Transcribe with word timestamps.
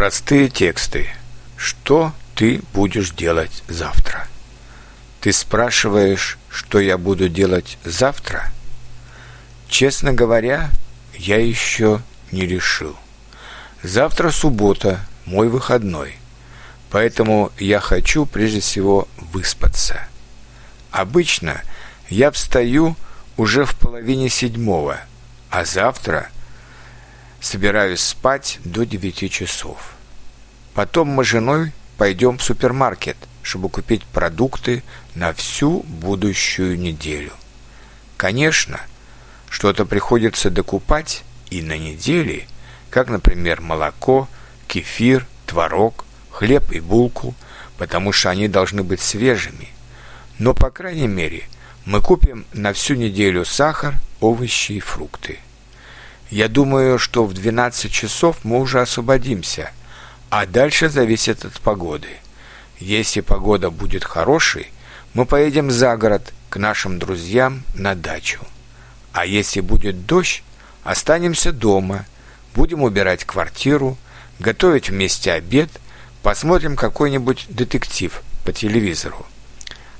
Простые 0.00 0.48
тексты. 0.48 1.10
Что 1.58 2.14
ты 2.34 2.62
будешь 2.72 3.10
делать 3.10 3.62
завтра? 3.68 4.28
Ты 5.20 5.30
спрашиваешь, 5.30 6.38
что 6.48 6.80
я 6.80 6.96
буду 6.96 7.28
делать 7.28 7.76
завтра? 7.84 8.50
Честно 9.68 10.14
говоря, 10.14 10.70
я 11.12 11.36
еще 11.36 12.00
не 12.32 12.46
решил. 12.46 12.96
Завтра 13.82 14.30
суббота, 14.30 15.00
мой 15.26 15.48
выходной. 15.50 16.16
Поэтому 16.88 17.52
я 17.58 17.78
хочу 17.78 18.24
прежде 18.24 18.60
всего 18.60 19.06
выспаться. 19.18 20.00
Обычно 20.90 21.60
я 22.08 22.30
встаю 22.30 22.96
уже 23.36 23.66
в 23.66 23.76
половине 23.76 24.30
седьмого, 24.30 24.98
а 25.50 25.66
завтра 25.66 26.30
собираюсь 27.40 28.00
спать 28.00 28.58
до 28.64 28.84
девяти 28.84 29.30
часов. 29.30 29.94
Потом 30.74 31.08
мы 31.08 31.24
с 31.24 31.28
женой 31.28 31.72
пойдем 31.96 32.38
в 32.38 32.42
супермаркет, 32.42 33.16
чтобы 33.42 33.68
купить 33.68 34.04
продукты 34.04 34.82
на 35.14 35.32
всю 35.32 35.80
будущую 35.80 36.78
неделю. 36.78 37.32
Конечно, 38.16 38.80
что-то 39.48 39.84
приходится 39.86 40.50
докупать 40.50 41.24
и 41.50 41.62
на 41.62 41.76
неделе, 41.76 42.46
как, 42.90 43.08
например, 43.08 43.60
молоко, 43.60 44.28
кефир, 44.68 45.26
творог, 45.46 46.04
хлеб 46.30 46.70
и 46.70 46.80
булку, 46.80 47.34
потому 47.76 48.12
что 48.12 48.30
они 48.30 48.46
должны 48.46 48.82
быть 48.82 49.00
свежими. 49.00 49.68
Но, 50.38 50.54
по 50.54 50.70
крайней 50.70 51.08
мере, 51.08 51.44
мы 51.84 52.00
купим 52.00 52.44
на 52.52 52.72
всю 52.72 52.94
неделю 52.94 53.44
сахар, 53.44 53.94
овощи 54.20 54.72
и 54.72 54.80
фрукты. 54.80 55.38
Я 56.30 56.46
думаю, 56.46 56.98
что 56.98 57.24
в 57.24 57.34
12 57.34 57.90
часов 57.90 58.38
мы 58.44 58.60
уже 58.60 58.80
освободимся, 58.80 59.72
а 60.30 60.46
дальше 60.46 60.88
зависит 60.88 61.44
от 61.44 61.60
погоды. 61.60 62.08
Если 62.78 63.20
погода 63.20 63.70
будет 63.70 64.04
хорошей, 64.04 64.70
мы 65.12 65.26
поедем 65.26 65.72
за 65.72 65.96
город 65.96 66.32
к 66.48 66.56
нашим 66.56 67.00
друзьям 67.00 67.64
на 67.74 67.96
дачу. 67.96 68.40
А 69.12 69.26
если 69.26 69.60
будет 69.60 70.06
дождь, 70.06 70.44
останемся 70.84 71.50
дома, 71.50 72.06
будем 72.54 72.84
убирать 72.84 73.24
квартиру, 73.24 73.98
готовить 74.38 74.88
вместе 74.88 75.32
обед, 75.32 75.68
посмотрим 76.22 76.76
какой-нибудь 76.76 77.46
детектив 77.48 78.22
по 78.44 78.52
телевизору. 78.52 79.26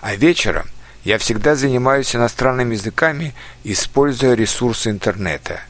А 0.00 0.14
вечером 0.14 0.68
я 1.02 1.18
всегда 1.18 1.56
занимаюсь 1.56 2.14
иностранными 2.14 2.74
языками, 2.74 3.34
используя 3.64 4.34
ресурсы 4.34 4.90
интернета. 4.90 5.62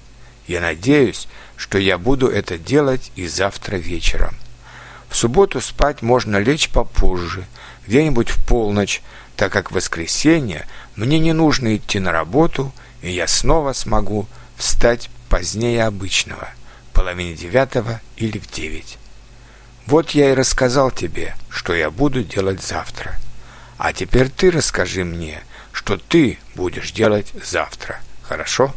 Я 0.51 0.61
надеюсь, 0.61 1.29
что 1.57 1.79
я 1.79 1.97
буду 1.97 2.27
это 2.27 2.59
делать 2.59 3.13
и 3.15 3.29
завтра 3.29 3.77
вечером. 3.77 4.35
В 5.09 5.15
субботу 5.17 5.61
спать 5.61 6.03
можно 6.03 6.39
лечь 6.39 6.71
попозже, 6.71 7.47
где-нибудь 7.87 8.31
в 8.31 8.45
полночь, 8.49 9.01
так 9.37 9.53
как 9.53 9.71
в 9.71 9.77
воскресенье 9.77 10.67
мне 10.97 11.21
не 11.21 11.33
нужно 11.33 11.77
идти 11.77 12.01
на 12.01 12.11
работу, 12.11 12.73
и 13.01 13.13
я 13.13 13.29
снова 13.29 13.73
смогу 13.75 14.27
встать 14.57 15.09
позднее 15.29 15.85
обычного, 15.85 16.49
половине 16.95 17.35
девятого 17.35 18.01
или 18.17 18.41
в 18.41 18.51
девять. 18.51 18.99
Вот 19.87 20.11
я 20.11 20.33
и 20.33 20.35
рассказал 20.35 20.91
тебе, 20.91 21.37
что 21.49 21.77
я 21.77 21.93
буду 21.93 22.25
делать 22.25 22.61
завтра. 22.61 23.15
А 23.79 23.93
теперь 23.93 24.31
ты 24.31 24.51
расскажи 24.51 25.05
мне, 25.05 25.45
что 25.71 25.97
ты 25.97 26.41
будешь 26.57 26.91
делать 26.91 27.29
завтра. 27.41 28.01
Хорошо? 28.23 28.75